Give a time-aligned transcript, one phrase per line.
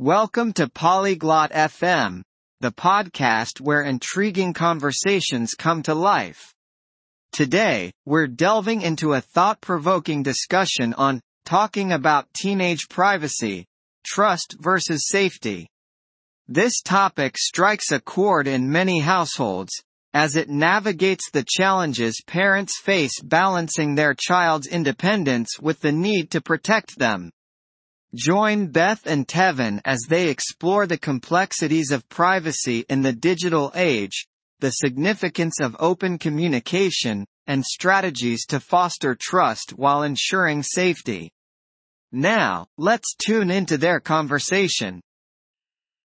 [0.00, 2.22] Welcome to Polyglot FM,
[2.60, 6.54] the podcast where intriguing conversations come to life.
[7.32, 13.66] Today, we're delving into a thought-provoking discussion on talking about teenage privacy,
[14.06, 15.66] trust versus safety.
[16.46, 19.72] This topic strikes a chord in many households,
[20.14, 26.40] as it navigates the challenges parents face balancing their child's independence with the need to
[26.40, 27.32] protect them.
[28.14, 34.26] Join Beth and Tevin as they explore the complexities of privacy in the digital age,
[34.60, 41.30] the significance of open communication, and strategies to foster trust while ensuring safety.
[42.10, 45.02] Now, let's tune into their conversation.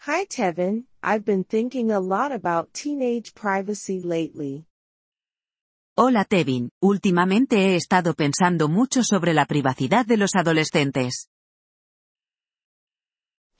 [0.00, 4.66] Hi Tevin, I've been thinking a lot about teenage privacy lately.
[5.96, 11.28] Hola Tevin, últimamente he estado pensando mucho sobre la privacidad de los adolescentes.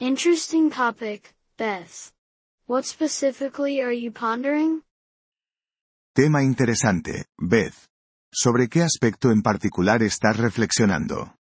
[0.01, 2.13] Interesting topic, Beth.
[2.69, 4.83] What specifically are you pondering?
[6.15, 7.75] Tema interesante, Beth.
[8.33, 11.35] ¿Sobre qué aspecto en particular estás reflexionando?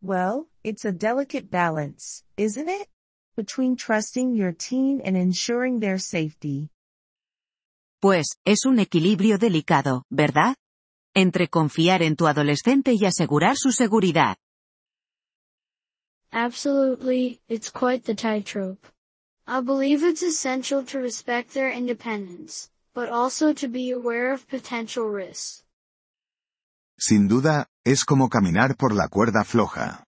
[0.00, 2.88] Well, it's a delicate balance, isn't it?
[3.36, 6.70] Between trusting your teen and ensuring their safety.
[8.00, 10.56] Pues, es un equilibrio delicado, ¿verdad?
[11.14, 14.38] Entre confiar en tu adolescente y asegurar su seguridad.
[16.32, 18.86] Absolutely, it's quite the tightrope.
[19.46, 25.04] I believe it's essential to respect their independence, but also to be aware of potential
[25.08, 25.64] risks.
[26.98, 30.04] Sin duda, es como caminar por la cuerda floja.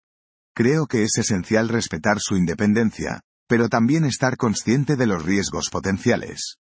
[0.56, 6.56] Creo que es esencial respetar su independencia, pero también estar consciente de los riesgos potenciales.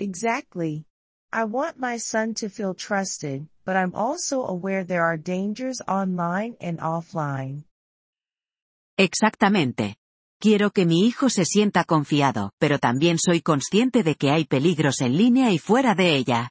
[0.00, 0.86] Exactly.
[1.32, 6.56] I want my son to feel trusted, but I'm also aware there are dangers online
[6.58, 7.64] and offline.
[8.96, 9.96] Exactamente.
[10.40, 15.02] Quiero que mi hijo se sienta confiado, pero también soy consciente de que hay peligros
[15.02, 16.50] en línea y fuera de ella.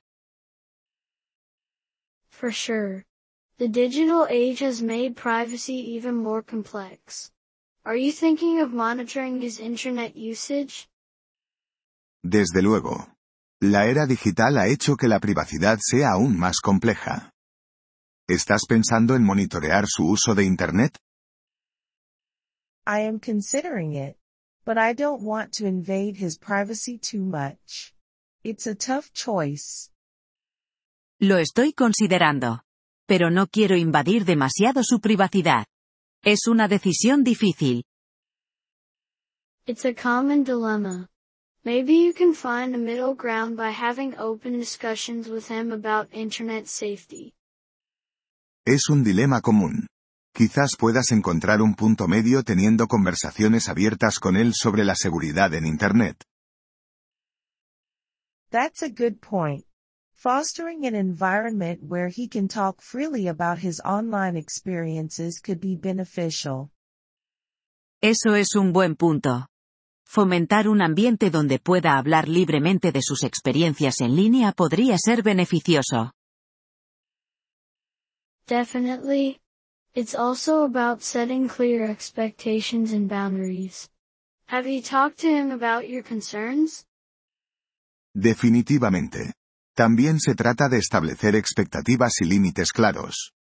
[2.30, 3.08] For sure.
[3.58, 7.32] The digital age has made privacy even more complex.
[7.84, 10.88] Are you thinking of monitoring his internet usage?
[12.24, 13.08] Desde luego.
[13.62, 17.32] La era digital ha hecho que la privacidad sea aún más compleja.
[18.30, 20.96] ¿Estás pensando en monitorear su uso de Internet?
[22.86, 24.16] I am considering it,
[24.64, 27.96] but I don't want to invade his privacy too much.
[28.44, 29.90] It's a tough choice.
[31.20, 32.62] Lo estoy considerando.
[33.08, 35.66] Pero no quiero invadir demasiado su privacidad.
[36.24, 37.84] Es una decisión difícil.
[39.66, 41.10] It's a common dilemma.
[41.68, 46.70] Maybe you can find a middle ground by having open discussions with him about internet
[46.70, 47.34] safety.
[48.66, 49.86] Es un dilema común.
[50.34, 55.66] Quizás puedas encontrar un punto medio teniendo conversaciones abiertas con él sobre la seguridad en
[55.66, 56.24] Internet.
[58.50, 59.66] That's a good point.
[60.14, 66.72] Fostering an environment where he can talk freely about his online experiences could be beneficial.
[68.02, 69.48] Eso es un buen punto.
[70.10, 76.14] Fomentar un ambiente donde pueda hablar libremente de sus experiencias en línea podría ser beneficioso.
[78.48, 79.42] Definitely.
[79.94, 83.90] It's also about setting clear expectations and boundaries.
[84.48, 86.86] Have you talked to him about your concerns?
[88.16, 89.34] Definitivamente.
[89.76, 93.34] También se trata de establecer expectativas y límites claros.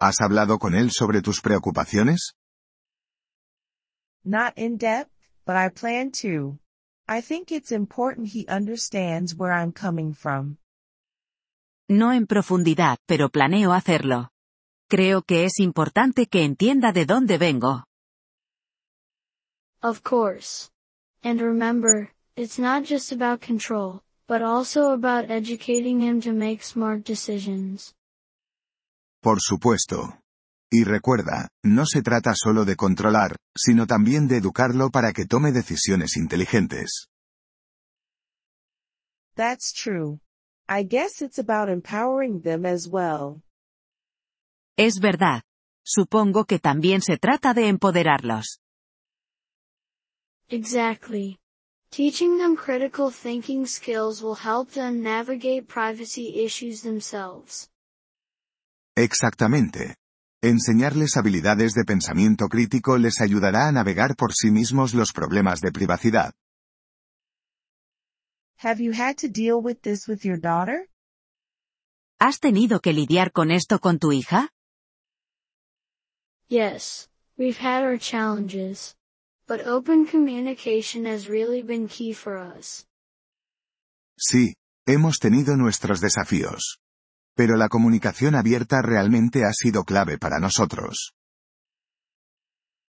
[0.00, 2.32] ¿Has hablado con él sobre tus preocupaciones?
[4.24, 5.10] Not in depth,
[5.46, 6.58] but I plan to.
[7.08, 10.58] I think it's important he understands where I'm coming from.
[11.88, 14.30] No en profundidad, pero planeo hacerlo.
[14.90, 17.84] Creo que es importante que entienda de dónde vengo.
[19.82, 20.70] Of course.
[21.22, 27.04] And remember, it's not just about control, but also about educating him to make smart
[27.04, 27.94] decisions.
[29.22, 30.18] Por supuesto.
[30.70, 35.52] Y recuerda, no se trata solo de controlar, sino también de educarlo para que tome
[35.52, 37.08] decisiones inteligentes.
[39.36, 40.20] That's true.
[40.68, 43.42] I guess it's about empowering them as well.
[44.76, 45.42] Es verdad.
[45.84, 48.58] Supongo que también se trata de empoderarlos.
[50.48, 51.38] Exactly.
[51.90, 57.68] Teaching them critical thinking skills will help them navigate privacy issues themselves.
[58.96, 59.94] Exactamente.
[60.42, 65.72] Enseñarles habilidades de pensamiento crítico les ayudará a navegar por sí mismos los problemas de
[65.72, 66.34] privacidad.
[68.58, 70.88] Have you had to deal with this with your daughter?
[72.18, 74.50] ¿Has tenido que lidiar con esto con tu hija?
[76.48, 77.08] Yes.
[77.38, 78.94] We've had our challenges.
[79.46, 82.86] But open communication has really been key for us.
[84.18, 84.54] Sí,
[84.86, 86.78] hemos tenido nuestros desafíos.
[87.36, 91.12] Pero la comunicación abierta realmente ha sido clave para nosotros.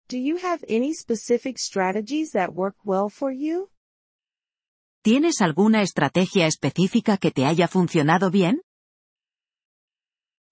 [0.08, 3.68] Do you have any specific strategies that work well for you?
[5.02, 8.62] ¿Tienes alguna estrategia específica que te haya funcionado bien?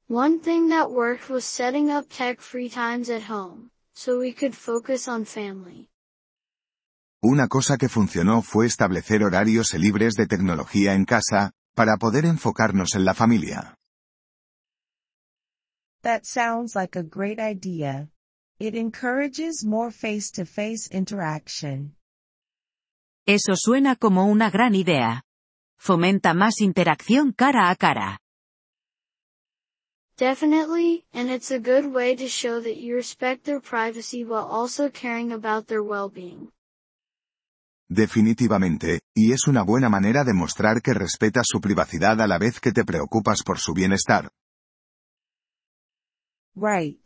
[0.09, 5.09] One thing that worked was setting up tech-free times at home, so we could focus
[5.09, 5.89] on family.
[7.21, 12.95] Una cosa que funcionó fue establecer horarios libres de tecnología en casa, para poder enfocarnos
[12.95, 13.78] en la familia.
[16.09, 18.09] That sounds like a great idea.
[18.59, 21.97] It encourages more face-to-face interaction.
[23.27, 25.21] Eso suena como una gran idea.
[25.79, 28.21] Fomenta más interacción cara a cara.
[30.17, 34.89] Definitely, and it's a good way to show that you respect their privacy while also
[34.89, 36.49] caring about their well-being.
[37.91, 42.61] Definitivamente, y es una buena manera de mostrar que respetas su privacidad a la vez
[42.61, 44.31] que te preocupas por su bienestar.
[46.59, 46.99] Right.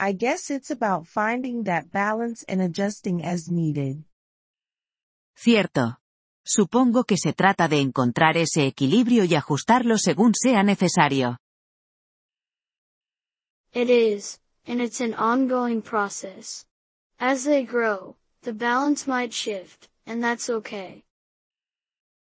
[0.00, 4.04] I guess it's about finding that balance and adjusting as needed.
[5.34, 5.98] Cierto.
[6.46, 11.38] Supongo que se trata de encontrar ese equilibrio y ajustarlo según sea necesario.
[13.74, 16.64] It is, and it's an ongoing process.
[17.18, 21.04] As they grow, the balance might shift, and that's okay.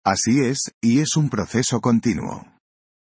[0.04, 2.55] Así es, y es un proceso continuo.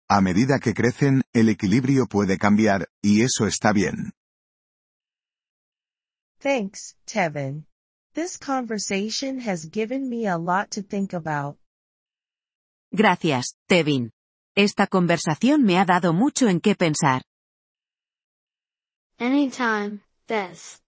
[0.09, 4.11] A medida que crecen, el equilibrio puede cambiar, y eso está bien.
[6.39, 7.65] Thanks, Tevin.
[8.13, 11.57] This conversation has given me a lot to think about.
[12.91, 14.11] Gracias, Tevin.
[14.55, 17.23] Esta conversación me ha dado mucho en qué pensar.
[19.19, 20.79] Anytime, Beth.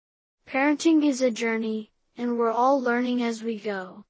[0.45, 4.05] Parenting is a journey, and we're all learning as we go.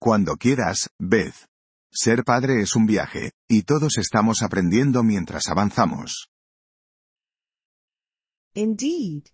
[0.00, 1.46] Cuando quieras, Beth.
[1.94, 6.30] Ser padre es un viaje, y todos estamos aprendiendo mientras avanzamos.
[8.54, 9.30] Indeed.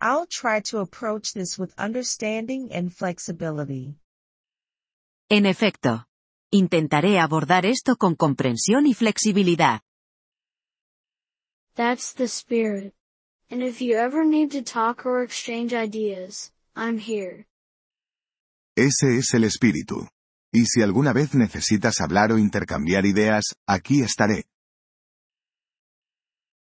[0.00, 3.96] I'll try to approach this with understanding and flexibility.
[5.30, 6.06] En efecto.
[6.50, 9.80] Intentaré abordar esto con comprensión y flexibilidad.
[11.74, 12.94] That's the spirit.
[13.50, 17.46] And if you ever need to talk or exchange ideas, I'm here.
[18.76, 20.08] Ese es el espíritu.
[20.52, 24.44] Y si alguna vez necesitas hablar o intercambiar ideas, aquí estaré.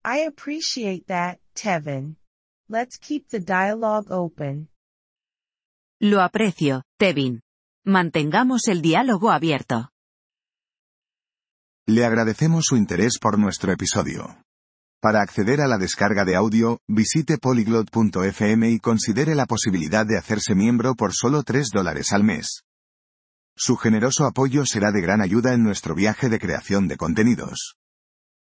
[0.04, 2.18] I appreciate that, Tevin.
[2.68, 4.68] Let's keep the dialogue open.
[6.00, 7.40] Lo aprecio, Tevin.
[7.84, 9.90] Mantengamos el diálogo abierto.
[11.86, 14.44] Le agradecemos su interés por nuestro episodio.
[15.00, 20.54] Para acceder a la descarga de audio, visite polyglot.fm y considere la posibilidad de hacerse
[20.54, 22.64] miembro por solo 3 dólares al mes.
[23.60, 27.77] Su generoso apoyo será de gran ayuda en nuestro viaje de creación de contenidos.